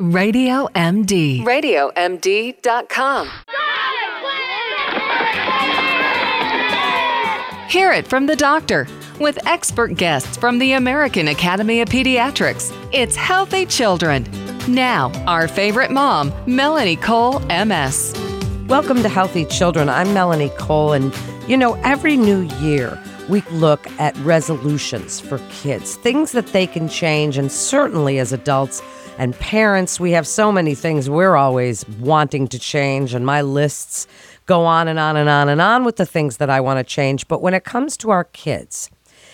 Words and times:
Radio 0.00 0.68
MD. 0.76 1.42
RadioMD.com. 1.42 3.28
Hear 7.68 7.90
it 7.90 8.06
from 8.06 8.26
the 8.26 8.36
doctor 8.36 8.86
with 9.18 9.44
expert 9.44 9.96
guests 9.96 10.36
from 10.36 10.60
the 10.60 10.74
American 10.74 11.26
Academy 11.26 11.80
of 11.80 11.88
Pediatrics. 11.88 12.72
It's 12.92 13.16
Healthy 13.16 13.66
Children. 13.66 14.28
Now, 14.68 15.10
our 15.26 15.48
favorite 15.48 15.90
mom, 15.90 16.32
Melanie 16.46 16.94
Cole, 16.94 17.40
MS. 17.48 18.14
Welcome 18.68 19.02
to 19.02 19.08
Healthy 19.08 19.46
Children. 19.46 19.88
I'm 19.88 20.14
Melanie 20.14 20.52
Cole, 20.58 20.92
and 20.92 21.12
you 21.48 21.56
know, 21.56 21.74
every 21.82 22.16
new 22.16 22.42
year 22.60 23.02
we 23.28 23.42
look 23.50 23.86
at 24.00 24.16
resolutions 24.18 25.20
for 25.20 25.38
kids, 25.50 25.96
things 25.96 26.32
that 26.32 26.48
they 26.48 26.66
can 26.66 26.88
change, 26.88 27.36
and 27.36 27.52
certainly 27.52 28.18
as 28.18 28.32
adults 28.32 28.82
and 29.18 29.34
parents, 29.38 29.98
we 29.98 30.12
have 30.12 30.26
so 30.26 30.52
many 30.52 30.74
things 30.74 31.10
we're 31.10 31.36
always 31.36 31.86
wanting 32.00 32.48
to 32.48 32.58
change, 32.58 33.14
and 33.14 33.26
my 33.26 33.42
lists 33.42 34.06
go 34.46 34.64
on 34.64 34.88
and 34.88 34.98
on 34.98 35.16
and 35.16 35.28
on 35.28 35.48
and 35.48 35.60
on 35.60 35.84
with 35.84 35.96
the 35.96 36.06
things 36.06 36.38
that 36.38 36.48
I 36.48 36.60
want 36.60 36.78
to 36.78 36.84
change. 36.84 37.28
But 37.28 37.42
when 37.42 37.52
it 37.52 37.64
comes 37.64 37.96
to 37.98 38.10
our 38.10 38.24
kids, 38.24 38.90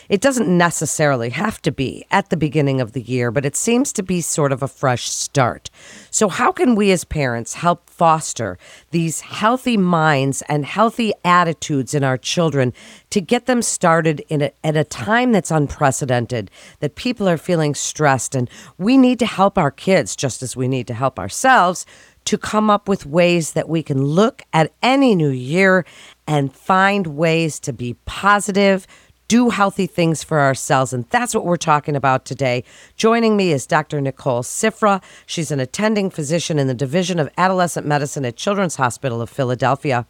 it 0.08 0.20
doesn't 0.20 0.48
necessarily 0.48 1.30
have 1.30 1.60
to 1.62 1.72
be 1.72 2.04
at 2.10 2.30
the 2.30 2.36
beginning 2.36 2.80
of 2.80 2.92
the 2.92 3.02
year, 3.02 3.30
but 3.30 3.44
it 3.44 3.56
seems 3.56 3.92
to 3.94 4.02
be 4.02 4.20
sort 4.20 4.52
of 4.52 4.62
a 4.62 4.68
fresh 4.68 5.08
start. 5.08 5.70
So, 6.10 6.28
how 6.28 6.52
can 6.52 6.74
we 6.74 6.90
as 6.92 7.04
parents 7.04 7.54
help 7.54 7.88
foster 7.88 8.58
these 8.90 9.20
healthy 9.20 9.76
minds 9.76 10.42
and 10.48 10.64
healthy 10.64 11.12
attitudes 11.24 11.94
in 11.94 12.04
our 12.04 12.18
children 12.18 12.72
to 13.10 13.20
get 13.20 13.46
them 13.46 13.62
started 13.62 14.24
in 14.28 14.42
a, 14.42 14.52
at 14.62 14.76
a 14.76 14.84
time 14.84 15.32
that's 15.32 15.50
unprecedented, 15.50 16.50
that 16.80 16.96
people 16.96 17.28
are 17.28 17.38
feeling 17.38 17.74
stressed, 17.74 18.34
and 18.34 18.50
we 18.78 18.96
need 18.96 19.18
to 19.18 19.26
help 19.26 19.56
our 19.56 19.70
kids 19.70 20.16
just 20.16 20.42
as 20.42 20.56
we 20.56 20.68
need 20.68 20.86
to 20.86 20.94
help 20.94 21.18
ourselves 21.18 21.86
to 22.24 22.38
come 22.38 22.70
up 22.70 22.88
with 22.88 23.06
ways 23.06 23.52
that 23.52 23.68
we 23.68 23.82
can 23.82 24.02
look 24.02 24.42
at 24.52 24.72
any 24.82 25.14
new 25.14 25.30
year 25.30 25.84
and 26.26 26.54
find 26.54 27.06
ways 27.08 27.60
to 27.60 27.72
be 27.72 27.94
positive, 28.06 28.86
do 29.28 29.50
healthy 29.50 29.86
things 29.86 30.22
for 30.22 30.40
ourselves. 30.40 30.92
And 30.92 31.04
that's 31.10 31.34
what 31.34 31.44
we're 31.44 31.56
talking 31.56 31.96
about 31.96 32.24
today. 32.24 32.64
Joining 32.96 33.36
me 33.36 33.52
is 33.52 33.66
Dr. 33.66 34.00
Nicole 34.00 34.42
Cifra. 34.42 35.02
She's 35.26 35.50
an 35.50 35.60
attending 35.60 36.10
physician 36.10 36.58
in 36.58 36.66
the 36.66 36.74
Division 36.74 37.18
of 37.18 37.30
Adolescent 37.38 37.86
Medicine 37.86 38.24
at 38.24 38.36
Children's 38.36 38.76
Hospital 38.76 39.20
of 39.22 39.30
Philadelphia. 39.30 40.06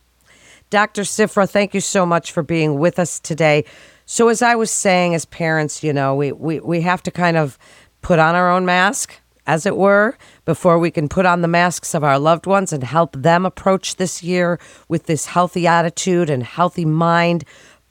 Dr. 0.71 1.03
Cifra, 1.03 1.49
thank 1.49 1.75
you 1.75 1.81
so 1.81 2.05
much 2.05 2.33
for 2.33 2.43
being 2.43 2.79
with 2.79 2.99
us 2.99 3.21
today. 3.21 3.65
So, 4.07 4.29
as 4.29 4.43
I 4.43 4.55
was 4.55 4.71
saying, 4.71 5.15
as 5.15 5.25
parents, 5.25 5.83
you 5.83 5.93
know, 5.93 6.15
we, 6.15 6.33
we, 6.33 6.61
we 6.61 6.81
have 6.83 7.03
to 7.05 7.11
kind 7.11 7.37
of 7.37 7.59
put 8.03 8.19
on 8.19 8.35
our 8.35 8.51
own 8.51 8.67
mask, 8.67 9.15
as 9.47 9.67
it 9.67 9.77
were, 9.77 10.17
before 10.45 10.79
we 10.79 10.91
can 10.91 11.09
put 11.09 11.27
on 11.27 11.43
the 11.43 11.49
masks 11.49 11.95
of 11.95 12.03
our 12.03 12.19
loved 12.19 12.47
ones 12.47 12.73
and 12.73 12.83
help 12.83 13.15
them 13.15 13.47
approach 13.47 13.97
this 13.97 14.23
year 14.23 14.59
with 14.89 15.07
this 15.07 15.27
healthy 15.27 15.67
attitude 15.67 16.29
and 16.29 16.43
healthy 16.43 16.85
mind. 16.85 17.45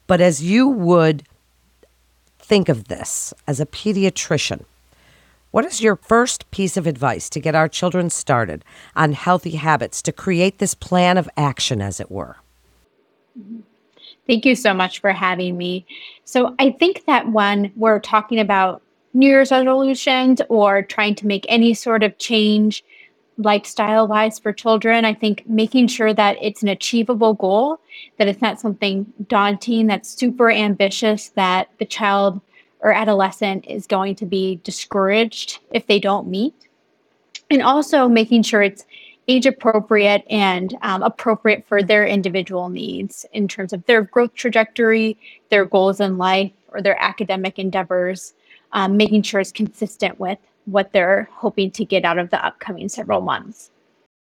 But 0.07 0.21
as 0.21 0.43
you 0.43 0.67
would 0.67 1.23
think 2.39 2.69
of 2.69 2.87
this 2.87 3.33
as 3.47 3.59
a 3.59 3.65
pediatrician, 3.65 4.65
what 5.51 5.65
is 5.65 5.81
your 5.81 5.95
first 5.95 6.49
piece 6.49 6.77
of 6.77 6.87
advice 6.87 7.29
to 7.29 7.39
get 7.39 7.53
our 7.53 7.69
children 7.69 8.09
started 8.09 8.65
on 8.95 9.13
healthy 9.13 9.51
habits 9.51 10.01
to 10.01 10.11
create 10.11 10.57
this 10.57 10.73
plan 10.73 11.17
of 11.17 11.29
action, 11.37 11.79
as 11.79 11.99
it 11.99 12.09
were? 12.09 12.37
Thank 14.25 14.45
you 14.45 14.55
so 14.55 14.73
much 14.73 14.99
for 14.99 15.11
having 15.11 15.57
me. 15.57 15.85
So, 16.25 16.55
I 16.57 16.71
think 16.71 17.05
that 17.05 17.31
when 17.31 17.71
we're 17.75 17.99
talking 17.99 18.39
about 18.39 18.81
New 19.13 19.27
Year's 19.27 19.51
resolutions 19.51 20.41
or 20.49 20.81
trying 20.81 21.13
to 21.15 21.27
make 21.27 21.45
any 21.47 21.75
sort 21.75 22.01
of 22.01 22.17
change 22.17 22.83
lifestyle 23.37 24.07
wise 24.07 24.39
for 24.39 24.53
children. 24.53 25.05
I 25.05 25.13
think 25.13 25.47
making 25.47 25.87
sure 25.87 26.13
that 26.13 26.37
it's 26.41 26.61
an 26.61 26.69
achievable 26.69 27.33
goal, 27.33 27.79
that 28.17 28.27
it's 28.27 28.41
not 28.41 28.59
something 28.59 29.11
daunting, 29.27 29.87
that's 29.87 30.09
super 30.09 30.51
ambitious, 30.51 31.29
that 31.29 31.69
the 31.79 31.85
child 31.85 32.41
or 32.81 32.91
adolescent 32.91 33.65
is 33.65 33.87
going 33.87 34.15
to 34.15 34.25
be 34.25 34.59
discouraged 34.63 35.59
if 35.71 35.87
they 35.87 35.99
don't 35.99 36.27
meet. 36.27 36.53
And 37.49 37.61
also 37.61 38.07
making 38.07 38.43
sure 38.43 38.61
it's 38.61 38.85
age 39.27 39.45
appropriate 39.45 40.25
and 40.29 40.77
um, 40.81 41.01
appropriate 41.01 41.65
for 41.65 41.81
their 41.81 42.05
individual 42.05 42.69
needs 42.69 43.25
in 43.31 43.47
terms 43.47 43.71
of 43.71 43.85
their 43.85 44.01
growth 44.01 44.33
trajectory, 44.33 45.17
their 45.49 45.65
goals 45.65 46.01
in 46.01 46.17
life, 46.17 46.51
or 46.69 46.81
their 46.81 47.01
academic 47.01 47.57
endeavors, 47.57 48.33
um, 48.73 48.97
making 48.97 49.21
sure 49.21 49.39
it's 49.39 49.51
consistent 49.51 50.19
with 50.19 50.39
what 50.65 50.93
they're 50.93 51.29
hoping 51.33 51.71
to 51.71 51.85
get 51.85 52.05
out 52.05 52.17
of 52.17 52.29
the 52.29 52.45
upcoming 52.45 52.89
several 52.89 53.21
months. 53.21 53.69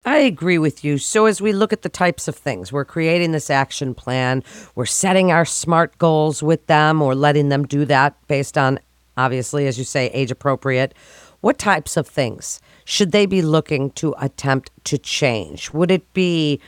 I 0.06 0.20
agree 0.20 0.58
with 0.58 0.86
you. 0.86 0.98
So, 0.98 1.26
as 1.26 1.42
we 1.42 1.52
look 1.52 1.74
at 1.74 1.82
the 1.82 1.90
types 1.90 2.28
of 2.28 2.36
things, 2.36 2.72
we're 2.72 2.86
creating 2.86 3.34
this 3.34 3.50
action 3.50 3.94
plan, 3.94 4.44
we're 4.76 4.86
setting 4.86 5.32
our 5.32 5.44
SMART 5.44 5.98
goals 5.98 6.42
with 6.42 6.66
them, 6.68 7.02
or 7.02 7.14
letting 7.14 7.50
them 7.50 7.66
do 7.66 7.84
that 7.86 8.16
based 8.28 8.58
on, 8.58 8.80
obviously, 9.18 9.68
as 9.68 9.78
you 9.78 9.84
say, 9.84 10.08
age 10.08 10.32
appropriate. 10.32 10.94
What 11.42 11.58
types 11.58 11.98
of 11.98 12.08
things 12.08 12.62
should 12.86 13.12
they 13.12 13.26
be 13.26 13.42
looking 13.42 13.92
to 13.92 14.16
attempt 14.20 14.72
to 14.86 14.98
change? 14.98 15.74
Would 15.74 15.92
it 15.92 16.14
be 16.14 16.62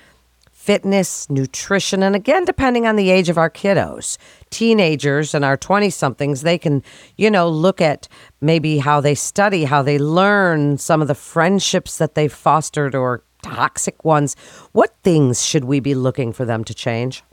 fitness, 0.69 1.27
nutrition, 1.31 2.03
and 2.03 2.15
again, 2.15 2.45
depending 2.45 2.85
on 2.85 2.95
the 2.95 3.09
age 3.09 3.27
of 3.27 3.39
our 3.39 3.49
kiddos, 3.49 4.19
teenagers 4.51 5.33
and 5.33 5.43
our 5.43 5.57
20 5.57 5.89
somethings, 5.89 6.43
they 6.43 6.59
can, 6.59 6.83
you 7.17 7.31
know, 7.31 7.49
look 7.49 7.81
at 7.81 8.07
maybe 8.39 8.77
how 8.77 9.01
they 9.01 9.15
study, 9.15 9.63
how 9.63 9.81
they 9.81 9.97
learn, 9.97 10.77
some 10.77 11.01
of 11.01 11.07
the 11.07 11.15
friendships 11.15 11.97
that 11.97 12.13
they've 12.13 12.31
fostered 12.31 12.93
or 12.93 13.23
toxic 13.41 14.05
ones. 14.05 14.35
What 14.71 14.93
things 15.01 15.43
should 15.43 15.63
we 15.63 15.79
be 15.79 15.95
looking 15.95 16.31
for 16.31 16.45
them 16.45 16.63
to 16.65 16.73
change? 16.75 17.23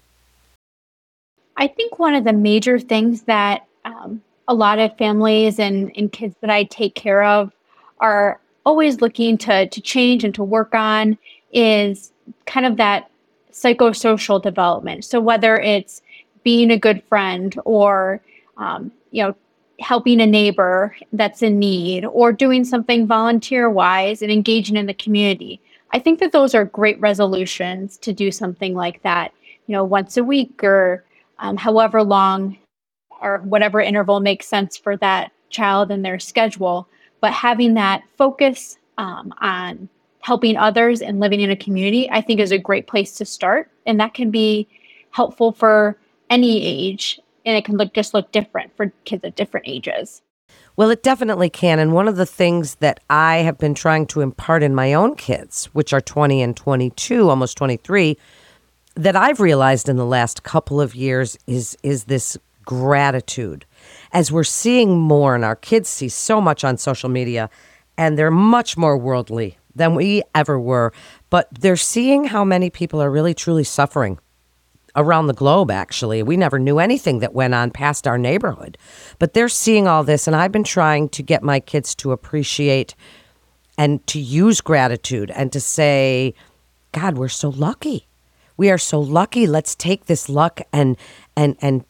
I 1.59 1.67
think 1.67 1.99
one 1.99 2.15
of 2.15 2.25
the 2.25 2.33
major 2.33 2.79
things 2.79 3.25
that 3.25 3.67
um, 3.85 4.23
a 4.49 4.55
lot 4.55 4.79
of 4.79 4.97
families 4.97 5.59
and, 5.59 5.93
and 5.95 6.11
kids 6.11 6.37
that 6.41 6.49
I 6.49 6.65
take 6.65 6.95
care 6.95 7.23
of 7.23 7.53
are 8.01 8.41
always 8.65 9.03
looking 9.03 9.37
to, 9.37 9.69
to 9.69 9.81
change 9.83 10.25
and 10.25 10.35
to 10.37 10.43
work 10.43 10.75
on 10.75 11.19
is 11.53 12.13
kind 12.47 12.65
of 12.65 12.79
that 12.79 13.11
psychosocial 13.57 14.43
development. 14.43 15.05
So 15.05 15.21
whether 15.21 15.57
it's 15.57 16.03
being 16.45 16.71
a 16.71 16.79
good 16.79 17.03
friend 17.05 17.59
or 17.65 18.21
um, 18.59 18.93
you 19.11 19.23
know 19.23 19.35
helping 19.81 20.21
a 20.21 20.27
neighbor 20.27 20.95
that's 21.13 21.43
in 21.43 21.59
need 21.59 22.05
or 22.07 22.33
doing 22.33 22.65
something 22.65 23.07
volunteer 23.07 23.69
wise 23.69 24.23
and 24.23 24.33
engaging 24.33 24.77
in 24.77 24.87
the 24.87 24.95
community. 24.95 25.61
I 25.93 25.99
think 25.99 26.19
that 26.21 26.33
those 26.33 26.55
are 26.55 26.65
great 26.65 26.99
resolutions 27.01 27.99
to 27.99 28.13
do 28.13 28.31
something 28.31 28.75
like 28.75 29.03
that, 29.03 29.33
you 29.67 29.73
know, 29.73 29.85
once 29.85 30.17
a 30.17 30.25
week 30.25 30.65
or 30.65 31.05
um, 31.39 31.57
however 31.57 32.03
long 32.03 32.57
or 33.21 33.39
whatever 33.39 33.81
interval 33.81 34.21
makes 34.21 34.47
sense 34.47 34.77
for 34.77 34.97
that 34.99 35.31
child 35.51 35.91
and 35.91 36.05
their 36.05 36.19
schedule. 36.19 36.89
But 37.21 37.33
having 37.33 37.75
that 37.75 38.03
focus 38.17 38.79
um, 38.99 39.33
on 39.41 39.89
helping 40.27 40.57
others 40.57 41.01
and 41.01 41.21
living 41.21 41.41
in 41.41 41.53
a 41.53 41.57
community, 41.57 42.11
I 42.11 42.21
think 42.21 42.41
is 42.41 42.51
a 42.51 42.59
great 42.59 42.89
place 42.89 43.13
to 43.13 43.25
start. 43.25 43.71
And 43.87 44.01
that 44.01 44.13
can 44.13 44.33
be 44.33 44.67
helpful 45.13 45.53
for 45.53 45.97
any 46.31 46.67
age. 46.67 47.21
And 47.45 47.57
it 47.57 47.65
can 47.65 47.77
look 47.77 47.95
just 47.95 48.13
look 48.13 48.33
different 48.33 48.77
for 48.77 48.93
kids 49.05 49.23
at 49.23 49.37
different 49.37 49.69
ages. 49.69 50.23
Well, 50.75 50.91
it 50.91 51.05
definitely 51.05 51.49
can. 51.49 51.79
And 51.79 51.93
one 51.93 52.09
of 52.09 52.17
the 52.17 52.27
things 52.27 52.75
that 52.77 52.99
I 53.09 53.37
have 53.37 53.57
been 53.57 53.73
trying 53.73 54.07
to 54.07 54.21
impart 54.21 54.65
in 54.65 54.75
my 54.75 54.95
own 54.95 55.15
kids, 55.15 55.67
which 55.67 55.93
are 55.93 56.01
20 56.01 56.43
and 56.43 56.57
22, 56.57 57.31
almost 57.31 57.57
23, 57.57 58.19
that 58.97 59.15
I've 59.15 59.39
realized 59.39 59.89
in 59.89 59.97
the 59.97 60.05
last 60.05 60.43
couple 60.43 60.81
of 60.81 60.97
years 60.97 61.39
is 61.47 61.79
is 61.85 62.05
this 62.05 62.37
gratitude. 62.65 63.65
As 64.13 64.33
we're 64.33 64.43
seeing 64.43 64.99
more 64.99 65.37
and 65.37 65.45
our 65.45 65.55
kids 65.55 65.89
see 65.89 66.09
so 66.09 66.41
much 66.41 66.65
on 66.65 66.79
social 66.79 67.09
media 67.09 67.49
and 67.97 68.19
they're 68.19 68.33
much 68.33 68.77
more 68.77 68.99
worldly 68.99 69.57
than 69.77 69.95
we 69.95 70.23
ever 70.35 70.59
were. 70.59 70.93
But 71.31 71.49
they're 71.53 71.77
seeing 71.77 72.25
how 72.25 72.45
many 72.45 72.71
people 72.71 73.01
are 73.01 73.11
really 73.11 73.35
truly 73.35 73.65
suffering 73.65 74.19
around 74.97 75.27
the 75.27 75.35
globe, 75.35 75.71
actually. 75.71 76.23
We 76.23 76.37
never 76.37 76.59
knew 76.59 76.79
anything 76.79 77.19
that 77.21 77.35
went 77.35 77.55
on 77.55 77.71
past 77.71 78.07
our 78.07 78.19
neighborhood. 78.19 78.79
But 79.19 79.35
they're 79.35 79.49
seeing 79.49 79.87
all 79.87 80.03
this, 80.03 80.27
and 80.27 80.35
I've 80.35 80.53
been 80.53 80.65
trying 80.65 81.11
to 81.11 81.23
get 81.23 81.43
my 81.43 81.61
kids 81.61 81.95
to 81.97 82.13
appreciate 82.13 82.95
and 83.79 84.05
to 84.07 84.19
use 84.19 84.61
gratitude 84.61 85.31
and 85.31 85.53
to 85.53 85.61
say, 85.61 86.35
God, 86.93 87.19
we're 87.19 87.29
so 87.29 87.51
lucky. 87.51 88.07
We 88.57 88.71
are 88.71 88.79
so 88.79 88.99
lucky. 88.99 89.47
Let's 89.47 89.75
take 89.75 90.07
this 90.07 90.31
luck 90.31 90.63
and 90.73 90.97
and 91.37 91.57
and 91.61 91.85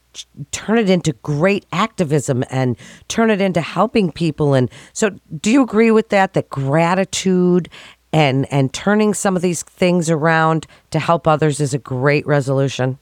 turn 0.53 0.79
it 0.79 0.91
into 0.91 1.13
great 1.23 1.67
activism 1.73 2.45
and 2.51 2.77
turn 3.09 3.31
it 3.31 3.41
into 3.41 3.61
helping 3.61 4.11
people. 4.13 4.55
And 4.55 4.71
so 4.93 5.11
do 5.41 5.51
you 5.51 5.63
agree 5.63 5.91
with 5.91 6.09
that 6.11 6.35
that 6.35 6.49
gratitude 6.49 7.69
and 8.13 8.51
and 8.53 8.73
turning 8.73 9.15
some 9.15 9.37
of 9.37 9.43
these 9.43 9.63
things 9.63 10.11
around 10.11 10.67
to 10.91 10.99
help 10.99 11.27
others 11.27 11.61
is 11.61 11.75
a 11.75 11.79
great 11.79 12.27
resolution? 12.27 12.99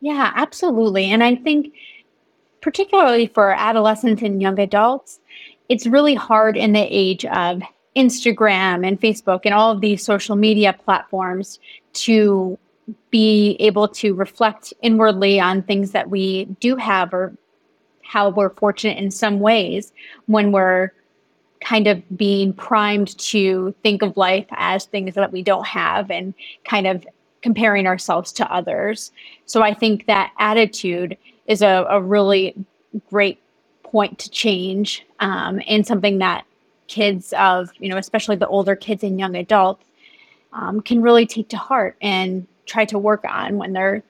Yeah 0.00 0.32
absolutely. 0.34 1.06
And 1.06 1.22
i 1.22 1.34
think 1.34 1.72
particularly 2.60 3.26
for 3.26 3.52
adolescents 3.52 4.22
and 4.22 4.42
young 4.42 4.58
adults 4.58 5.20
it's 5.68 5.86
really 5.86 6.14
hard 6.14 6.56
in 6.56 6.72
the 6.72 6.86
age 6.90 7.24
of 7.26 7.62
Instagram 7.96 8.86
and 8.86 9.00
Facebook 9.00 9.40
and 9.44 9.54
all 9.54 9.72
of 9.72 9.80
these 9.80 10.04
social 10.04 10.36
media 10.36 10.72
platforms 10.84 11.58
to 11.94 12.58
be 13.10 13.56
able 13.58 13.88
to 13.88 14.14
reflect 14.14 14.72
inwardly 14.82 15.40
on 15.40 15.62
things 15.62 15.90
that 15.92 16.10
we 16.10 16.44
do 16.60 16.76
have 16.76 17.12
or 17.12 17.36
how 18.02 18.30
we're 18.30 18.50
fortunate 18.50 18.96
in 18.98 19.10
some 19.10 19.40
ways 19.40 19.92
when 20.26 20.52
we're 20.52 20.92
kind 21.60 21.86
of 21.88 22.02
being 22.16 22.52
primed 22.52 23.18
to 23.18 23.74
think 23.82 24.02
of 24.02 24.16
life 24.16 24.46
as 24.50 24.84
things 24.84 25.14
that 25.14 25.32
we 25.32 25.42
don't 25.42 25.66
have 25.66 26.10
and 26.10 26.34
kind 26.64 26.86
of 26.86 27.04
comparing 27.42 27.86
ourselves 27.86 28.32
to 28.32 28.52
others. 28.52 29.10
So 29.46 29.62
I 29.62 29.74
think 29.74 30.06
that 30.06 30.32
attitude 30.38 31.16
is 31.46 31.62
a, 31.62 31.86
a 31.88 32.00
really 32.00 32.54
great 33.10 33.40
point 33.82 34.18
to 34.18 34.30
change 34.30 35.04
um, 35.20 35.60
and 35.66 35.86
something 35.86 36.18
that 36.18 36.44
kids 36.86 37.32
of, 37.36 37.70
you 37.78 37.88
know, 37.88 37.96
especially 37.96 38.36
the 38.36 38.46
older 38.46 38.76
kids 38.76 39.02
and 39.02 39.18
young 39.18 39.34
adults 39.34 39.84
um, 40.52 40.80
can 40.80 41.02
really 41.02 41.26
take 41.26 41.48
to 41.48 41.56
heart 41.56 41.96
and 42.00 42.46
try 42.66 42.84
to 42.86 42.98
work 42.98 43.24
on 43.24 43.56
when 43.56 43.72
they're 43.72 44.02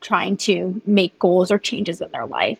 trying 0.00 0.36
to 0.36 0.80
make 0.86 1.18
goals 1.18 1.50
or 1.50 1.58
changes 1.58 2.00
in 2.00 2.10
their 2.12 2.26
life. 2.26 2.58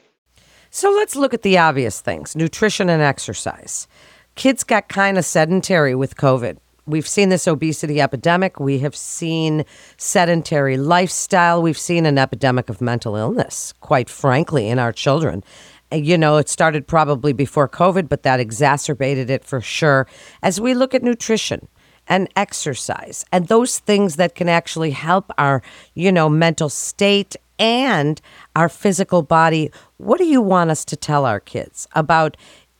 So 0.71 0.91
let's 0.91 1.15
look 1.15 1.33
at 1.33 1.43
the 1.43 1.59
obvious 1.59 2.01
things 2.01 2.35
nutrition 2.35 2.89
and 2.89 3.01
exercise. 3.01 3.87
Kids 4.35 4.65
got 4.65 4.89
kind 4.89 5.17
of 5.17 5.25
sedentary 5.25 5.95
with 5.95 6.17
COVID. 6.17 6.59
We've 6.87 7.09
seen 7.09 7.29
this 7.31 7.49
obesity 7.49 8.01
epidemic. 8.01 8.61
We 8.61 8.81
have 8.81 8.95
seen 8.95 9.65
sedentary 9.97 10.77
lifestyle. 10.77 11.62
We've 11.62 11.79
seen 11.79 12.05
an 12.05 12.19
epidemic 12.19 12.69
of 12.69 12.81
mental 12.81 13.17
illness, 13.17 13.73
quite 13.81 14.11
frankly, 14.11 14.69
in 14.69 14.79
our 14.79 14.93
children. 14.93 15.45
You 15.93 16.19
know, 16.19 16.37
it 16.37 16.49
started 16.49 16.87
probably 16.87 17.33
before 17.33 17.69
COVID, 17.69 18.09
but 18.09 18.25
that 18.25 18.41
exacerbated 18.41 19.31
it 19.31 19.45
for 19.45 19.61
sure. 19.61 20.06
As 20.43 20.61
we 20.61 20.75
look 20.75 20.93
at 20.93 21.03
nutrition, 21.03 21.69
and 22.09 22.29
exercise 22.37 23.25
and 23.33 23.49
those 23.49 23.79
things 23.79 24.17
that 24.17 24.35
can 24.35 24.49
actually 24.49 24.91
help 24.91 25.31
our, 25.39 25.62
you 25.95 26.12
know, 26.12 26.29
mental 26.29 26.69
state 26.69 27.37
and 27.59 28.21
our 28.56 28.69
physical 28.69 29.23
body. 29.23 29.71
What 29.97 30.19
do 30.19 30.25
you 30.25 30.41
want 30.41 30.71
us 30.71 30.85
to 30.87 30.97
tell 30.97 31.25
our 31.25 31.41
kids 31.41 31.89
about 31.95 32.37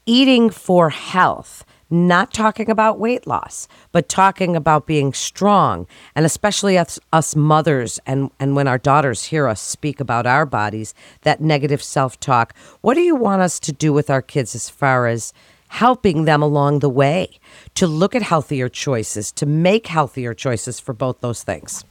eating 0.07 0.51
for 0.51 0.91
health? 0.91 1.65
Not 1.91 2.33
talking 2.33 2.71
about 2.71 2.99
weight 2.99 3.27
loss, 3.27 3.69
but 3.93 4.09
talking 4.09 4.57
about 4.57 4.87
being 4.87 5.13
strong, 5.13 5.87
and 6.17 6.27
especially 6.27 6.77
us, 6.77 6.99
us 7.13 7.37
mothers, 7.37 8.01
and, 8.05 8.31
and 8.41 8.57
when 8.57 8.67
our 8.67 8.79
daughters 8.79 9.25
hear 9.25 9.47
us 9.47 9.61
speak 9.61 10.01
about 10.01 10.27
our 10.27 10.45
bodies, 10.45 10.93
that 11.23 11.41
negative 11.41 11.83
self 11.83 12.19
talk. 12.19 12.57
What 12.81 12.95
do 12.95 13.01
you 13.01 13.15
want 13.15 13.43
us 13.43 13.61
to 13.61 13.71
do 13.71 13.93
with 13.93 14.11
our 14.11 14.23
kids 14.23 14.57
as 14.57 14.69
far 14.69 15.07
as 15.07 15.33
helping 15.75 16.25
them 16.25 16.41
along 16.41 16.79
the 16.79 16.89
way 16.89 17.29
to 17.75 17.85
look 17.85 18.15
at 18.15 18.23
healthier 18.23 18.69
choices, 18.69 19.33
to 19.33 19.45
make 19.45 19.89
healthier 19.89 20.33
choices 20.33 20.79
for 20.79 20.93
both 20.93 21.21
those 21.21 21.43
things. 21.43 21.85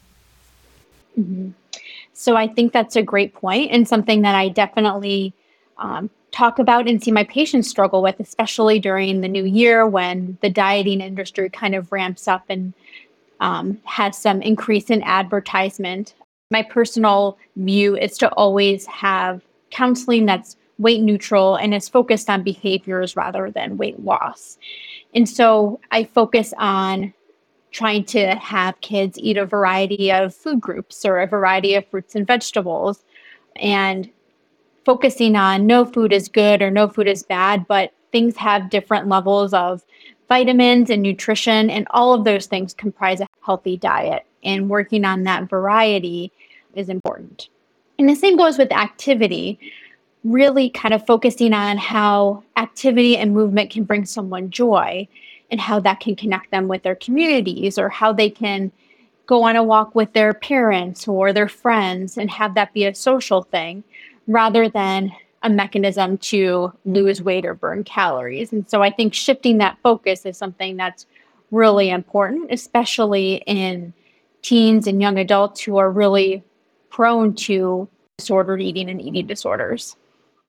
Mm-hmm. 1.19 1.49
So 2.13 2.37
I 2.37 2.47
think 2.47 2.71
that's 2.71 2.95
a 2.95 3.03
great 3.03 3.33
point 3.33 3.71
and 3.71 3.85
something 3.85 4.21
that 4.21 4.35
I 4.35 4.47
definitely 4.47 5.33
um, 5.77 6.09
talk 6.31 6.59
about 6.59 6.87
and 6.87 7.03
see 7.03 7.11
my 7.11 7.25
patients 7.25 7.69
struggle 7.69 8.01
with, 8.01 8.21
especially 8.21 8.79
during 8.79 9.19
the 9.19 9.27
new 9.27 9.43
year 9.43 9.85
when 9.85 10.37
the 10.41 10.49
dieting 10.49 11.01
industry 11.01 11.49
kind 11.49 11.75
of 11.75 11.91
ramps 11.91 12.25
up 12.25 12.45
and 12.47 12.73
um, 13.41 13.77
has 13.83 14.17
some 14.17 14.41
increase 14.41 14.89
in 14.89 15.03
advertisement. 15.03 16.13
My 16.51 16.63
personal 16.63 17.37
view 17.57 17.97
is 17.97 18.17
to 18.19 18.29
always 18.29 18.85
have 18.85 19.41
counseling 19.71 20.25
that's 20.25 20.55
weight 20.79 21.01
neutral 21.01 21.55
and 21.55 21.73
is 21.73 21.89
focused 21.89 22.29
on 22.29 22.43
behaviors 22.43 23.15
rather 23.15 23.51
than 23.51 23.77
weight 23.77 23.99
loss. 24.03 24.57
And 25.13 25.29
so 25.29 25.79
I 25.91 26.03
focus 26.03 26.53
on 26.57 27.13
trying 27.71 28.05
to 28.05 28.35
have 28.35 28.79
kids 28.81 29.17
eat 29.19 29.37
a 29.37 29.45
variety 29.45 30.11
of 30.11 30.35
food 30.35 30.61
groups 30.61 31.05
or 31.05 31.19
a 31.19 31.27
variety 31.27 31.75
of 31.75 31.87
fruits 31.87 32.15
and 32.15 32.25
vegetables 32.25 33.03
and 33.55 34.09
focusing 34.85 35.35
on 35.35 35.65
no 35.65 35.85
food 35.85 36.13
is 36.13 36.27
good 36.27 36.61
or 36.61 36.69
no 36.69 36.87
food 36.87 37.07
is 37.07 37.23
bad, 37.23 37.65
but 37.67 37.93
things 38.11 38.35
have 38.37 38.69
different 38.69 39.07
levels 39.07 39.53
of 39.53 39.83
vitamins 40.27 40.89
and 40.89 41.01
nutrition, 41.01 41.69
and 41.69 41.87
all 41.91 42.13
of 42.13 42.23
those 42.23 42.45
things 42.45 42.73
comprise 42.73 43.21
a 43.21 43.27
healthy 43.45 43.77
diet. 43.77 44.25
And 44.43 44.69
working 44.69 45.05
on 45.05 45.23
that 45.23 45.49
variety 45.49 46.31
is 46.75 46.89
important. 46.89 47.49
And 47.97 48.09
the 48.09 48.15
same 48.15 48.35
goes 48.35 48.57
with 48.57 48.71
activity 48.71 49.59
really 50.23 50.69
kind 50.69 50.93
of 50.93 51.05
focusing 51.05 51.53
on 51.53 51.77
how 51.77 52.43
activity 52.55 53.17
and 53.17 53.33
movement 53.33 53.69
can 53.69 53.83
bring 53.83 54.05
someone 54.05 54.49
joy 54.49 55.07
and 55.51 55.59
how 55.59 55.79
that 55.79 55.99
can 55.99 56.15
connect 56.15 56.49
them 56.51 56.67
with 56.67 56.83
their 56.83 56.95
communities 56.95 57.77
or 57.77 57.89
how 57.89 58.13
they 58.13 58.29
can 58.29 58.71
go 59.25 59.43
on 59.43 59.55
a 59.55 59.63
walk 59.63 59.95
with 59.95 60.13
their 60.13 60.33
parents 60.33 61.07
or 61.07 61.33
their 61.33 61.47
friends 61.47 62.17
and 62.17 62.29
have 62.29 62.55
that 62.55 62.73
be 62.73 62.85
a 62.85 62.95
social 62.95 63.43
thing 63.43 63.83
rather 64.27 64.69
than 64.69 65.11
a 65.43 65.49
mechanism 65.49 66.17
to 66.17 66.71
lose 66.85 67.21
weight 67.21 67.45
or 67.45 67.53
burn 67.53 67.83
calories. 67.83 68.53
And 68.53 68.69
so 68.69 68.81
I 68.81 68.89
think 68.89 69.13
shifting 69.13 69.57
that 69.57 69.77
focus 69.83 70.25
is 70.25 70.37
something 70.37 70.77
that's 70.77 71.05
really 71.51 71.89
important, 71.89 72.51
especially 72.51 73.43
in 73.45 73.93
teens 74.41 74.87
and 74.87 75.01
young 75.01 75.17
adults 75.17 75.61
who 75.61 75.77
are 75.77 75.91
really 75.91 76.43
prone 76.89 77.33
to 77.35 77.87
disordered 78.17 78.61
eating 78.61 78.89
and 78.89 79.01
eating 79.01 79.27
disorders 79.27 79.97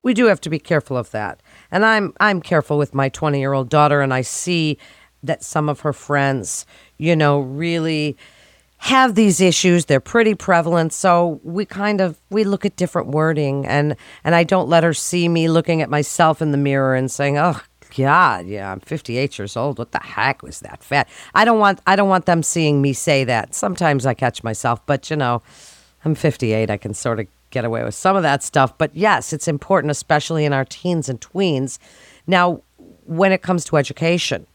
we 0.04 0.14
do 0.14 0.26
have 0.26 0.40
to 0.42 0.50
be 0.50 0.60
careful 0.60 0.96
of 0.96 1.10
that. 1.10 1.40
And 1.72 1.84
I'm 1.84 2.12
I'm 2.20 2.40
careful 2.40 2.78
with 2.78 2.94
my 2.94 3.10
20-year-old 3.10 3.68
daughter 3.68 4.00
and 4.00 4.14
I 4.14 4.20
see 4.20 4.78
that 5.24 5.42
some 5.42 5.68
of 5.68 5.80
her 5.80 5.92
friends, 5.92 6.66
you 6.98 7.16
know, 7.16 7.40
really 7.40 8.16
have 8.78 9.14
these 9.14 9.40
issues. 9.40 9.86
They're 9.86 9.98
pretty 9.98 10.34
prevalent. 10.34 10.92
So 10.92 11.40
we 11.42 11.64
kind 11.64 12.00
of 12.00 12.20
we 12.30 12.44
look 12.44 12.64
at 12.64 12.76
different 12.76 13.08
wording 13.08 13.66
and 13.66 13.96
and 14.22 14.34
I 14.34 14.44
don't 14.44 14.68
let 14.68 14.84
her 14.84 14.94
see 14.94 15.28
me 15.28 15.48
looking 15.48 15.82
at 15.82 15.90
myself 15.90 16.40
in 16.40 16.52
the 16.52 16.58
mirror 16.58 16.94
and 16.94 17.10
saying, 17.10 17.38
"Oh, 17.38 17.60
God, 17.96 18.46
yeah, 18.46 18.70
I'm 18.70 18.80
58 18.80 19.38
years 19.38 19.56
old. 19.56 19.78
What 19.78 19.92
the 19.92 20.00
heck 20.00 20.42
was 20.42 20.60
that 20.60 20.84
fat?" 20.84 21.08
I 21.34 21.46
don't 21.46 21.58
want 21.58 21.80
I 21.86 21.96
don't 21.96 22.10
want 22.10 22.26
them 22.26 22.42
seeing 22.42 22.82
me 22.82 22.92
say 22.92 23.24
that. 23.24 23.54
Sometimes 23.54 24.04
I 24.04 24.12
catch 24.12 24.44
myself, 24.44 24.84
but 24.84 25.08
you 25.10 25.16
know, 25.16 25.42
I'm 26.04 26.14
58. 26.14 26.70
I 26.70 26.76
can 26.76 26.92
sort 26.92 27.20
of 27.20 27.26
get 27.54 27.64
away 27.64 27.82
with 27.84 27.94
some 27.94 28.16
of 28.16 28.22
that 28.22 28.42
stuff. 28.42 28.76
But 28.76 28.94
yes, 28.94 29.32
it's 29.32 29.48
important, 29.48 29.90
especially 29.90 30.44
in 30.44 30.52
our 30.52 30.64
teens 30.64 31.08
and 31.08 31.20
tweens. 31.20 31.78
Now, 32.26 32.60
when 33.06 33.32
it 33.32 33.40
comes 33.40 33.64
to 33.66 33.76
education, 33.76 34.46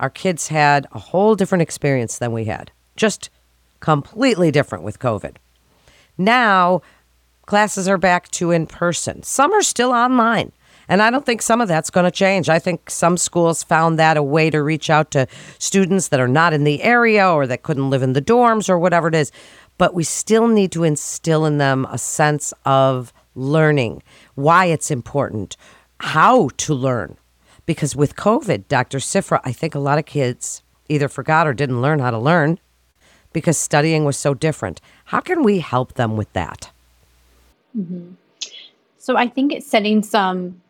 our 0.00 0.08
kids 0.08 0.48
had 0.48 0.86
a 0.92 0.98
whole 0.98 1.34
different 1.34 1.62
experience 1.62 2.18
than 2.18 2.32
we 2.32 2.44
had, 2.44 2.70
just 2.96 3.28
completely 3.80 4.50
different 4.50 4.84
with 4.84 4.98
COVID. 4.98 5.36
Now, 6.16 6.80
classes 7.46 7.88
are 7.88 7.98
back 7.98 8.30
to 8.32 8.52
in 8.52 8.66
person. 8.66 9.22
Some 9.22 9.52
are 9.52 9.62
still 9.62 9.90
online. 9.90 10.52
And 10.90 11.02
I 11.02 11.10
don't 11.10 11.26
think 11.26 11.42
some 11.42 11.60
of 11.60 11.68
that's 11.68 11.90
going 11.90 12.04
to 12.04 12.10
change. 12.10 12.48
I 12.48 12.58
think 12.58 12.88
some 12.88 13.18
schools 13.18 13.62
found 13.62 13.98
that 13.98 14.16
a 14.16 14.22
way 14.22 14.48
to 14.48 14.62
reach 14.62 14.88
out 14.88 15.10
to 15.10 15.26
students 15.58 16.08
that 16.08 16.20
are 16.20 16.28
not 16.28 16.54
in 16.54 16.64
the 16.64 16.82
area 16.82 17.28
or 17.28 17.46
that 17.46 17.62
couldn't 17.62 17.90
live 17.90 18.02
in 18.02 18.14
the 18.14 18.22
dorms 18.22 18.70
or 18.70 18.78
whatever 18.78 19.08
it 19.08 19.14
is 19.14 19.30
but 19.78 19.94
we 19.94 20.04
still 20.04 20.48
need 20.48 20.72
to 20.72 20.84
instill 20.84 21.46
in 21.46 21.58
them 21.58 21.86
a 21.90 21.98
sense 21.98 22.52
of 22.64 23.12
learning, 23.34 24.02
why 24.34 24.66
it's 24.66 24.90
important, 24.90 25.56
how 26.00 26.48
to 26.58 26.74
learn. 26.74 27.16
Because 27.64 27.94
with 27.94 28.16
COVID, 28.16 28.66
Dr. 28.68 28.98
Cifra, 28.98 29.40
I 29.44 29.52
think 29.52 29.74
a 29.74 29.78
lot 29.78 29.98
of 29.98 30.06
kids 30.06 30.62
either 30.88 31.08
forgot 31.08 31.46
or 31.46 31.54
didn't 31.54 31.82
learn 31.82 32.00
how 32.00 32.10
to 32.10 32.18
learn 32.18 32.58
because 33.32 33.56
studying 33.58 34.04
was 34.04 34.16
so 34.16 34.34
different. 34.34 34.80
How 35.06 35.20
can 35.20 35.42
we 35.42 35.60
help 35.60 35.94
them 35.94 36.16
with 36.16 36.32
that? 36.32 36.70
Mm-hmm. 37.78 38.12
So 38.98 39.16
I 39.16 39.28
think 39.28 39.52
it's 39.52 39.66
setting 39.66 40.02
some 40.02 40.60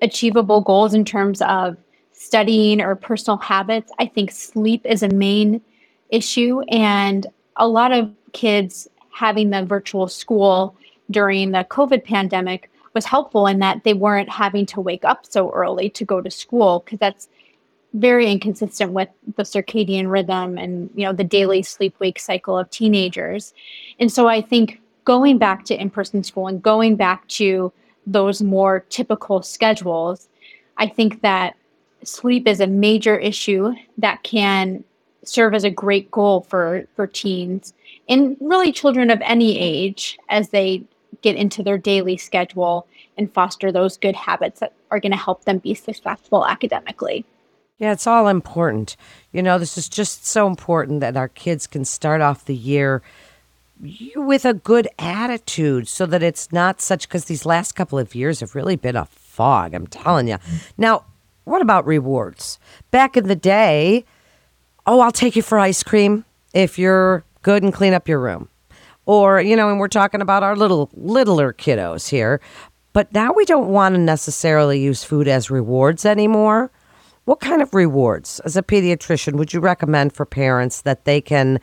achievable 0.00 0.60
goals 0.60 0.94
in 0.94 1.04
terms 1.04 1.42
of 1.42 1.76
studying 2.12 2.80
or 2.80 2.94
personal 2.94 3.38
habits. 3.38 3.90
I 3.98 4.06
think 4.06 4.30
sleep 4.30 4.84
is 4.84 5.02
a 5.02 5.08
main 5.08 5.60
issue. 6.08 6.60
And 6.68 7.26
a 7.56 7.68
lot 7.68 7.92
of 7.92 8.10
kids 8.32 8.88
having 9.12 9.50
the 9.50 9.64
virtual 9.64 10.08
school 10.08 10.74
during 11.10 11.52
the 11.52 11.66
COVID 11.70 12.04
pandemic 12.04 12.70
was 12.94 13.04
helpful 13.04 13.46
in 13.46 13.58
that 13.60 13.84
they 13.84 13.94
weren't 13.94 14.28
having 14.28 14.66
to 14.66 14.80
wake 14.80 15.04
up 15.04 15.26
so 15.26 15.50
early 15.52 15.88
to 15.90 16.04
go 16.04 16.20
to 16.20 16.30
school 16.30 16.82
because 16.84 16.98
that's 16.98 17.28
very 17.94 18.30
inconsistent 18.30 18.92
with 18.92 19.08
the 19.36 19.42
circadian 19.42 20.10
rhythm 20.10 20.56
and 20.56 20.90
you 20.94 21.04
know 21.04 21.12
the 21.12 21.24
daily 21.24 21.62
sleep 21.62 21.94
wake 21.98 22.18
cycle 22.18 22.58
of 22.58 22.68
teenagers. 22.70 23.52
And 23.98 24.10
so 24.10 24.28
i 24.28 24.40
think 24.40 24.80
going 25.04 25.36
back 25.36 25.64
to 25.66 25.78
in-person 25.78 26.24
school 26.24 26.46
and 26.46 26.62
going 26.62 26.96
back 26.96 27.26
to 27.28 27.72
those 28.06 28.40
more 28.42 28.80
typical 28.88 29.42
schedules 29.42 30.28
i 30.78 30.86
think 30.86 31.20
that 31.22 31.56
sleep 32.02 32.48
is 32.48 32.60
a 32.60 32.66
major 32.66 33.16
issue 33.16 33.72
that 33.98 34.22
can 34.22 34.82
serve 35.24 35.54
as 35.54 35.64
a 35.64 35.70
great 35.70 36.10
goal 36.10 36.42
for 36.42 36.84
for 36.94 37.06
teens 37.06 37.72
and 38.08 38.36
really 38.40 38.72
children 38.72 39.10
of 39.10 39.20
any 39.22 39.58
age 39.58 40.18
as 40.28 40.50
they 40.50 40.82
get 41.22 41.36
into 41.36 41.62
their 41.62 41.78
daily 41.78 42.16
schedule 42.16 42.86
and 43.16 43.32
foster 43.32 43.70
those 43.70 43.96
good 43.96 44.16
habits 44.16 44.60
that 44.60 44.72
are 44.90 45.00
going 45.00 45.12
to 45.12 45.18
help 45.18 45.44
them 45.44 45.58
be 45.58 45.74
successful 45.74 46.46
academically. 46.46 47.24
Yeah, 47.78 47.92
it's 47.92 48.06
all 48.06 48.28
important. 48.28 48.96
You 49.32 49.42
know, 49.42 49.58
this 49.58 49.76
is 49.76 49.88
just 49.88 50.26
so 50.26 50.46
important 50.46 51.00
that 51.00 51.16
our 51.16 51.28
kids 51.28 51.66
can 51.66 51.84
start 51.84 52.20
off 52.20 52.44
the 52.44 52.54
year 52.54 53.02
with 54.14 54.44
a 54.44 54.54
good 54.54 54.88
attitude 54.98 55.88
so 55.88 56.06
that 56.06 56.22
it's 56.22 56.52
not 56.52 56.80
such 56.80 57.08
because 57.08 57.24
these 57.24 57.44
last 57.44 57.72
couple 57.72 57.98
of 57.98 58.14
years 58.14 58.40
have 58.40 58.54
really 58.54 58.76
been 58.76 58.96
a 58.96 59.06
fog, 59.06 59.74
I'm 59.74 59.88
telling 59.88 60.28
you. 60.28 60.38
Now, 60.78 61.04
what 61.44 61.62
about 61.62 61.84
rewards? 61.86 62.58
Back 62.90 63.16
in 63.16 63.26
the 63.26 63.34
day, 63.34 64.04
oh, 64.86 65.00
I'll 65.00 65.12
take 65.12 65.36
you 65.36 65.42
for 65.42 65.58
ice 65.58 65.82
cream 65.82 66.24
if 66.54 66.78
you're 66.78 67.24
good 67.42 67.62
and 67.62 67.72
clean 67.72 67.94
up 67.94 68.08
your 68.08 68.18
room. 68.18 68.48
Or, 69.04 69.40
you 69.40 69.56
know, 69.56 69.68
and 69.68 69.80
we're 69.80 69.88
talking 69.88 70.20
about 70.20 70.42
our 70.42 70.56
little 70.56 70.90
littler 70.94 71.52
kiddos 71.52 72.08
here. 72.08 72.40
But 72.92 73.12
now 73.12 73.32
we 73.32 73.44
don't 73.44 73.68
want 73.68 73.94
to 73.94 74.00
necessarily 74.00 74.80
use 74.80 75.02
food 75.02 75.26
as 75.26 75.50
rewards 75.50 76.04
anymore. 76.04 76.70
What 77.24 77.40
kind 77.40 77.62
of 77.62 77.72
rewards, 77.72 78.40
as 78.40 78.56
a 78.56 78.62
pediatrician, 78.62 79.34
would 79.34 79.52
you 79.52 79.60
recommend 79.60 80.12
for 80.12 80.26
parents 80.26 80.82
that 80.82 81.04
they 81.04 81.20
can, 81.20 81.60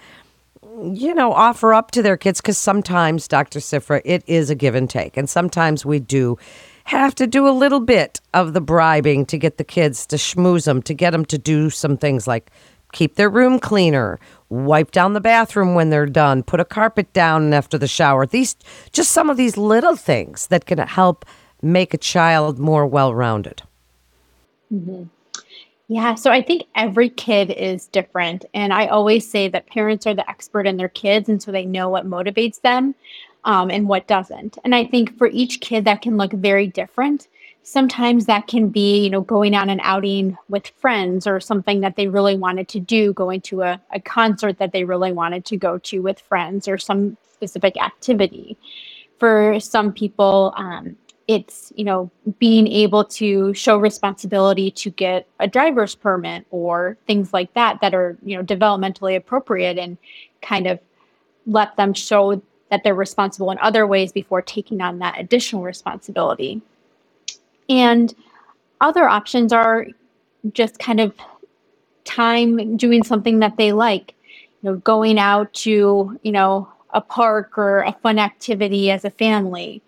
you 0.92 1.14
know, 1.14 1.34
offer 1.34 1.74
up 1.74 1.92
to 1.92 2.02
their 2.02 2.18
kids? 2.18 2.42
Because 2.42 2.58
sometimes, 2.58 3.28
Dr. 3.28 3.60
Cifra, 3.60 4.02
it 4.06 4.24
is 4.26 4.50
a 4.50 4.56
give 4.56 4.76
and 4.76 4.90
take. 4.90 5.18
And 5.18 5.30
sometimes 5.30 5.86
we 5.86 6.00
do 6.00 6.38
have 6.86 7.14
to 7.16 7.28
do 7.28 7.48
a 7.48 7.52
little 7.52 7.82
bit 7.82 8.20
of 8.34 8.54
the 8.54 8.62
bribing 8.62 9.26
to 9.28 9.38
get 9.38 9.58
the 9.58 9.64
kids 9.64 10.06
to 10.08 10.16
schmooze 10.16 10.66
them, 10.66 10.82
to 10.84 10.94
get 10.94 11.12
them 11.12 11.26
to 11.26 11.38
do 11.38 11.70
some 11.70 11.98
things 11.98 12.26
like 12.26 12.50
keep 12.91 13.15
their 13.15 13.29
room 13.29 13.60
cleaner, 13.60 14.19
wipe 14.50 14.91
down 14.91 15.13
the 15.13 15.22
bathroom 15.22 15.75
when 15.75 15.89
they're 15.89 16.05
done, 16.05 16.43
put 16.43 16.60
a 16.60 16.65
carpet 16.65 17.12
down 17.13 17.53
after 17.53 17.77
the 17.77 17.88
shower. 17.88 18.25
These 18.25 18.55
just 18.91 19.12
some 19.12 19.29
of 19.29 19.38
these 19.38 19.58
little 19.58 19.96
things 19.96 20.48
that 20.48 20.65
can 20.65 20.79
help 20.79 21.25
make 21.62 21.93
a 21.93 21.98
child 21.98 22.60
more 22.60 22.86
well-rounded. 22.86 23.62
Mm-hmm. 24.74 25.03
Yeah, 25.91 26.13
so 26.13 26.31
I 26.31 26.43
think 26.43 26.63
every 26.75 27.10
kid 27.10 27.50
is 27.50 27.88
different. 27.88 28.46
And 28.53 28.72
I 28.72 28.86
always 28.86 29.29
say 29.29 29.48
that 29.48 29.67
parents 29.67 30.05
are 30.05 30.13
the 30.13 30.29
expert 30.29 30.67
in 30.67 30.77
their 30.77 30.88
kids, 30.88 31.27
and 31.27 31.41
so 31.41 31.51
they 31.51 31.65
know 31.65 31.89
what 31.89 32.05
motivates 32.05 32.62
them 32.62 32.93
um, 33.43 33.72
and 33.72 33.88
what 33.88 34.08
doesn't. 34.08 34.58
And 34.63 34.75
I 34.75 34.86
think 34.86 35.17
for 35.17 35.27
each 35.27 35.62
kid, 35.62 35.86
that 35.86 36.01
can 36.01 36.17
look 36.17 36.31
very 36.31 36.67
different. 36.67 37.27
Sometimes 37.63 38.25
that 38.25 38.48
can 38.48 38.69
be, 38.69 39.03
you 39.03 39.10
know, 39.10 39.22
going 39.22 39.53
on 39.53 39.69
an 39.69 39.79
outing 39.84 40.38
with 40.48 40.67
friends 40.67 41.27
or 41.27 41.39
something 41.39 41.81
that 41.81 41.96
they 41.96 42.08
really 42.08 42.38
wanted 42.38 42.67
to 42.69 42.79
do, 42.79 43.13
going 43.13 43.41
to 43.41 43.62
a, 43.62 43.81
a 43.91 44.00
concert 44.00 44.58
that 44.58 44.72
they 44.72 44.84
really 44.84 45.12
wanted 45.12 45.46
to 45.46 45.58
go 45.58 45.77
to 45.79 46.01
with 46.01 46.19
friends 46.19 46.67
or 46.67 46.77
some 46.77 47.17
specific 47.31 47.81
activity. 47.81 48.58
For 49.19 49.60
some 49.60 49.93
people, 49.93 50.53
um, 50.55 50.96
it's 51.29 51.72
you 51.75 51.84
know 51.84 52.10
being 52.39 52.65
able 52.65 53.03
to 53.03 53.53
show 53.53 53.77
responsibility 53.77 54.72
to 54.72 54.89
get 54.89 55.27
a 55.39 55.48
driver's 55.48 55.93
permit 55.93 56.43
or 56.50 56.98
things 57.05 57.31
like 57.34 57.53
that 57.53 57.79
that 57.81 57.93
are 57.93 58.17
you 58.24 58.36
know 58.36 58.43
developmentally 58.43 59.15
appropriate 59.15 59.77
and 59.77 59.98
kind 60.41 60.65
of 60.65 60.79
let 61.46 61.75
them 61.77 61.93
show 61.93 62.41
that 62.70 62.84
they're 62.84 62.96
responsible 62.96 63.52
in 63.52 63.58
other 63.60 63.86
ways 63.88 64.12
before 64.12 64.42
taking 64.42 64.82
on 64.82 65.00
that 65.00 65.20
additional 65.20 65.64
responsibility 65.64 66.62
and 67.70 68.16
other 68.82 69.08
options 69.08 69.52
are 69.52 69.88
just 70.54 70.80
kind 70.80 71.00
of 71.00 71.14
time 72.06 72.78
doing 72.78 73.04
something 73.04 73.40
that 73.40 73.58
they 73.58 73.72
like 73.72 74.16
you 74.62 74.70
know 74.70 74.78
going 74.78 75.20
out 75.20 75.54
to 75.54 76.18
you 76.24 76.32
know 76.32 76.68
a 76.92 77.02
park 77.02 77.58
or 77.58 77.82
a 77.82 77.94
fun 78.02 78.18
activity 78.18 78.90
as 78.90 79.06
a 79.06 79.10
family 79.10 79.82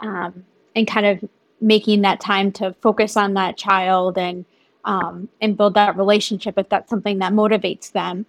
um, 0.00 0.44
and 0.74 0.86
kind 0.86 1.06
of 1.06 1.28
making 1.60 2.02
that 2.02 2.20
time 2.20 2.52
to 2.52 2.72
focus 2.80 3.16
on 3.16 3.34
that 3.34 3.56
child 3.56 4.18
and 4.18 4.44
um, 4.84 5.28
and 5.40 5.56
build 5.56 5.74
that 5.74 5.96
relationship 5.96 6.56
if 6.56 6.68
that's 6.68 6.88
something 6.88 7.18
that 7.18 7.32
motivates 7.32 7.92
them. 7.92 8.24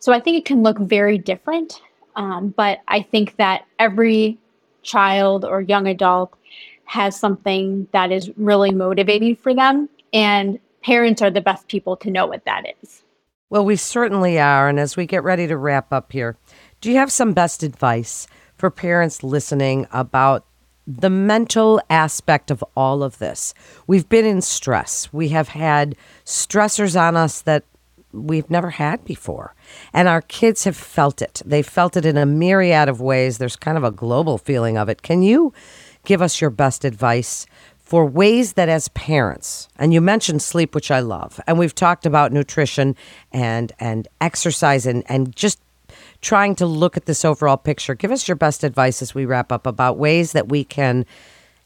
So 0.00 0.12
I 0.12 0.18
think 0.18 0.36
it 0.36 0.44
can 0.44 0.62
look 0.62 0.78
very 0.78 1.16
different, 1.16 1.80
um, 2.16 2.54
but 2.56 2.80
I 2.88 3.02
think 3.02 3.36
that 3.36 3.66
every 3.78 4.38
child 4.82 5.44
or 5.44 5.60
young 5.60 5.86
adult 5.86 6.34
has 6.84 7.18
something 7.18 7.86
that 7.92 8.12
is 8.12 8.30
really 8.36 8.70
motivating 8.70 9.36
for 9.36 9.54
them, 9.54 9.88
and 10.12 10.58
parents 10.82 11.22
are 11.22 11.30
the 11.30 11.40
best 11.40 11.68
people 11.68 11.96
to 11.96 12.10
know 12.10 12.26
what 12.26 12.44
that 12.44 12.64
is. 12.82 13.02
Well, 13.50 13.64
we 13.64 13.76
certainly 13.76 14.40
are. 14.40 14.68
And 14.68 14.80
as 14.80 14.96
we 14.96 15.06
get 15.06 15.22
ready 15.22 15.46
to 15.46 15.56
wrap 15.56 15.92
up 15.92 16.12
here, 16.12 16.36
do 16.80 16.90
you 16.90 16.96
have 16.96 17.12
some 17.12 17.32
best 17.32 17.62
advice 17.62 18.26
for 18.56 18.70
parents 18.70 19.22
listening 19.22 19.86
about 19.92 20.46
the 20.86 21.10
mental 21.10 21.80
aspect 21.90 22.50
of 22.50 22.64
all 22.76 23.02
of 23.02 23.18
this. 23.18 23.54
We've 23.86 24.08
been 24.08 24.24
in 24.24 24.40
stress. 24.40 25.12
We 25.12 25.28
have 25.28 25.48
had 25.48 25.96
stressors 26.24 27.00
on 27.00 27.16
us 27.16 27.42
that 27.42 27.64
we've 28.12 28.50
never 28.50 28.70
had 28.70 29.04
before. 29.04 29.54
And 29.92 30.08
our 30.08 30.22
kids 30.22 30.64
have 30.64 30.76
felt 30.76 31.22
it. 31.22 31.42
They 31.44 31.62
felt 31.62 31.96
it 31.96 32.06
in 32.06 32.16
a 32.16 32.26
myriad 32.26 32.88
of 32.88 33.00
ways. 33.00 33.38
There's 33.38 33.56
kind 33.56 33.76
of 33.76 33.84
a 33.84 33.90
global 33.90 34.38
feeling 34.38 34.76
of 34.76 34.88
it. 34.88 35.02
Can 35.02 35.22
you 35.22 35.52
give 36.04 36.22
us 36.22 36.40
your 36.40 36.50
best 36.50 36.84
advice 36.84 37.46
for 37.92 38.06
ways 38.06 38.54
that 38.54 38.70
as 38.70 38.88
parents, 38.88 39.68
and 39.76 39.92
you 39.92 40.00
mentioned 40.00 40.40
sleep, 40.40 40.74
which 40.74 40.90
I 40.90 41.00
love, 41.00 41.38
and 41.46 41.58
we've 41.58 41.74
talked 41.74 42.06
about 42.06 42.32
nutrition 42.32 42.96
and 43.32 43.70
and 43.78 44.08
exercise 44.18 44.86
and, 44.86 45.04
and 45.10 45.36
just 45.36 45.60
trying 46.22 46.54
to 46.54 46.64
look 46.64 46.96
at 46.96 47.04
this 47.04 47.22
overall 47.22 47.58
picture. 47.58 47.94
Give 47.94 48.10
us 48.10 48.26
your 48.26 48.36
best 48.36 48.64
advice 48.64 49.02
as 49.02 49.14
we 49.14 49.26
wrap 49.26 49.52
up 49.52 49.66
about 49.66 49.98
ways 49.98 50.32
that 50.32 50.48
we 50.48 50.64
can, 50.64 51.04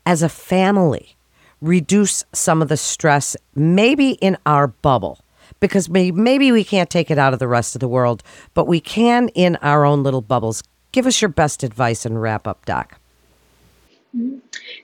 as 0.04 0.22
a 0.22 0.28
family, 0.28 1.14
reduce 1.60 2.24
some 2.32 2.60
of 2.60 2.68
the 2.68 2.76
stress, 2.76 3.36
maybe 3.54 4.12
in 4.12 4.36
our 4.46 4.66
bubble. 4.66 5.20
Because 5.68 5.88
maybe 5.88 6.52
we 6.52 6.64
can't 6.64 6.90
take 6.90 7.10
it 7.10 7.18
out 7.18 7.32
of 7.32 7.38
the 7.38 7.48
rest 7.48 7.74
of 7.74 7.80
the 7.80 7.88
world, 7.88 8.22
but 8.54 8.66
we 8.66 8.80
can 8.80 9.28
in 9.30 9.56
our 9.56 9.84
own 9.84 10.02
little 10.02 10.20
bubbles. 10.20 10.62
Give 10.92 11.06
us 11.06 11.20
your 11.20 11.28
best 11.28 11.62
advice 11.62 12.06
and 12.06 12.20
wrap 12.20 12.46
up, 12.46 12.64
Doc. 12.64 12.98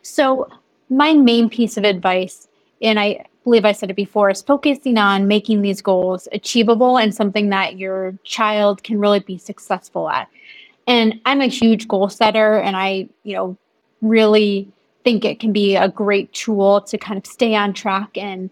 So, 0.02 0.48
my 0.90 1.14
main 1.14 1.48
piece 1.48 1.76
of 1.76 1.84
advice, 1.84 2.48
and 2.82 3.00
I 3.00 3.24
believe 3.44 3.64
I 3.64 3.72
said 3.72 3.90
it 3.90 3.96
before, 3.96 4.28
is 4.30 4.42
focusing 4.42 4.98
on 4.98 5.26
making 5.26 5.62
these 5.62 5.80
goals 5.80 6.28
achievable 6.32 6.98
and 6.98 7.14
something 7.14 7.48
that 7.48 7.78
your 7.78 8.14
child 8.24 8.82
can 8.82 8.98
really 8.98 9.20
be 9.20 9.38
successful 9.38 10.10
at. 10.10 10.28
And 10.86 11.20
I'm 11.24 11.40
a 11.40 11.46
huge 11.46 11.88
goal 11.88 12.08
setter 12.08 12.58
and 12.58 12.76
I, 12.76 13.08
you 13.22 13.34
know, 13.34 13.56
really 14.02 14.68
think 15.04 15.24
it 15.24 15.40
can 15.40 15.52
be 15.52 15.76
a 15.76 15.88
great 15.88 16.32
tool 16.32 16.80
to 16.82 16.98
kind 16.98 17.18
of 17.18 17.26
stay 17.26 17.54
on 17.54 17.72
track 17.72 18.16
and 18.16 18.50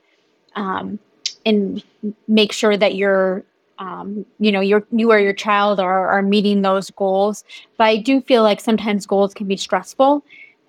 um, 0.57 0.99
and 1.47 1.83
make 2.29 2.53
sure 2.53 2.77
that 2.77 2.95
you're 2.95 3.45
um, 3.79 4.27
you 4.39 4.53
know 4.53 4.61
your 4.61 4.87
you 4.93 5.11
or 5.11 5.19
your 5.19 5.33
child 5.33 5.81
are, 5.81 6.09
are 6.09 6.23
meeting 6.23 6.63
those 6.63 6.91
goals 6.91 7.45
but 7.79 7.85
i 7.85 7.97
do 7.97 8.21
feel 8.21 8.43
like 8.43 8.61
sometimes 8.61 9.07
goals 9.07 9.33
can 9.33 9.47
be 9.47 9.57
stressful 9.57 10.23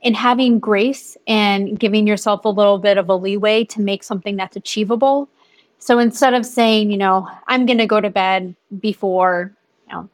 and 0.03 0.15
having 0.15 0.59
grace 0.59 1.17
and 1.27 1.79
giving 1.79 2.07
yourself 2.07 2.45
a 2.45 2.49
little 2.49 2.79
bit 2.79 2.97
of 2.97 3.09
a 3.09 3.15
leeway 3.15 3.63
to 3.65 3.81
make 3.81 4.03
something 4.03 4.35
that's 4.35 4.55
achievable. 4.55 5.29
So 5.79 5.99
instead 5.99 6.33
of 6.33 6.45
saying, 6.45 6.91
you 6.91 6.97
know, 6.97 7.27
I'm 7.47 7.65
going 7.65 7.77
to 7.77 7.85
go 7.85 8.01
to 8.01 8.09
bed 8.09 8.55
before, 8.79 9.51
you 9.87 9.93
know, 9.93 10.09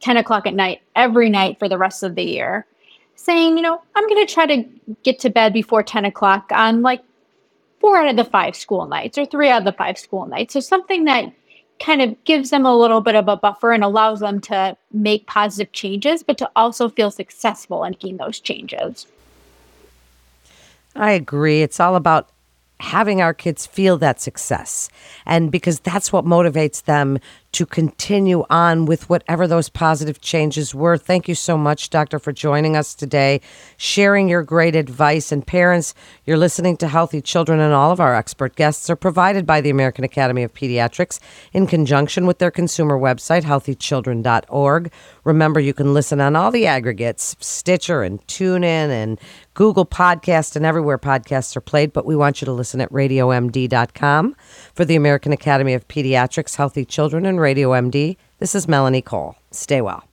10 0.00 0.16
o'clock 0.16 0.46
at 0.46 0.54
night 0.54 0.82
every 0.96 1.30
night 1.30 1.58
for 1.58 1.68
the 1.68 1.78
rest 1.78 2.02
of 2.02 2.14
the 2.14 2.22
year, 2.22 2.66
saying, 3.14 3.56
you 3.56 3.62
know, 3.62 3.80
I'm 3.94 4.08
going 4.08 4.26
to 4.26 4.32
try 4.32 4.46
to 4.46 4.64
get 5.02 5.18
to 5.20 5.30
bed 5.30 5.52
before 5.52 5.82
10 5.82 6.04
o'clock 6.04 6.50
on 6.52 6.82
like 6.82 7.02
four 7.80 7.96
out 7.96 8.08
of 8.08 8.16
the 8.16 8.24
five 8.24 8.56
school 8.56 8.86
nights 8.86 9.18
or 9.18 9.24
three 9.24 9.48
out 9.48 9.62
of 9.62 9.64
the 9.64 9.72
five 9.72 9.98
school 9.98 10.26
nights. 10.26 10.54
So 10.54 10.60
something 10.60 11.04
that 11.04 11.32
kind 11.80 12.02
of 12.02 12.24
gives 12.24 12.50
them 12.50 12.66
a 12.66 12.76
little 12.76 13.00
bit 13.00 13.14
of 13.14 13.28
a 13.28 13.36
buffer 13.36 13.72
and 13.72 13.84
allows 13.84 14.20
them 14.20 14.40
to 14.40 14.76
make 14.92 15.26
positive 15.26 15.72
changes, 15.72 16.22
but 16.22 16.38
to 16.38 16.50
also 16.56 16.88
feel 16.88 17.10
successful 17.10 17.84
in 17.84 17.90
making 17.90 18.16
those 18.16 18.40
changes. 18.40 19.06
I 20.96 21.12
agree. 21.12 21.62
It's 21.62 21.78
all 21.78 21.94
about 21.94 22.30
having 22.80 23.20
our 23.20 23.34
kids 23.34 23.66
feel 23.66 23.96
that 23.98 24.20
success. 24.20 24.88
And 25.26 25.50
because 25.50 25.80
that's 25.80 26.12
what 26.12 26.24
motivates 26.24 26.84
them 26.84 27.18
to 27.52 27.64
continue 27.64 28.44
on 28.50 28.84
with 28.84 29.08
whatever 29.08 29.46
those 29.46 29.68
positive 29.68 30.20
changes 30.20 30.74
were. 30.74 30.96
Thank 30.96 31.28
you 31.28 31.34
so 31.34 31.56
much, 31.56 31.90
Doctor, 31.90 32.18
for 32.18 32.32
joining 32.32 32.76
us 32.76 32.94
today, 32.94 33.40
sharing 33.76 34.28
your 34.28 34.42
great 34.42 34.76
advice. 34.76 35.32
And 35.32 35.46
parents, 35.46 35.94
you're 36.24 36.36
listening 36.36 36.76
to 36.78 36.88
Healthy 36.88 37.22
Children, 37.22 37.60
and 37.60 37.72
all 37.72 37.90
of 37.90 38.00
our 38.00 38.14
expert 38.14 38.54
guests 38.54 38.90
are 38.90 38.96
provided 38.96 39.46
by 39.46 39.60
the 39.60 39.70
American 39.70 40.04
Academy 40.04 40.42
of 40.42 40.52
Pediatrics 40.52 41.20
in 41.52 41.66
conjunction 41.66 42.26
with 42.26 42.38
their 42.38 42.50
consumer 42.50 42.98
website, 42.98 43.42
healthychildren.org. 43.42 44.92
Remember, 45.24 45.60
you 45.60 45.74
can 45.74 45.94
listen 45.94 46.20
on 46.20 46.36
all 46.36 46.50
the 46.50 46.66
aggregates 46.66 47.36
Stitcher 47.40 48.02
and 48.02 48.24
TuneIn 48.26 48.90
and 48.90 49.18
Google 49.54 49.86
Podcast 49.86 50.54
and 50.54 50.64
everywhere 50.64 50.98
podcasts 50.98 51.56
are 51.56 51.60
played, 51.60 51.92
but 51.92 52.06
we 52.06 52.14
want 52.14 52.40
you 52.40 52.44
to 52.44 52.52
listen 52.52 52.80
at 52.80 52.92
radiomd.com 52.92 54.36
for 54.72 54.84
the 54.84 54.94
American 54.94 55.32
Academy 55.32 55.74
of 55.74 55.88
Pediatrics, 55.88 56.54
Healthy 56.54 56.84
Children, 56.84 57.26
and 57.26 57.37
Radio 57.38 57.70
MD. 57.70 58.16
This 58.38 58.54
is 58.54 58.68
Melanie 58.68 59.02
Cole. 59.02 59.36
Stay 59.50 59.80
well. 59.80 60.07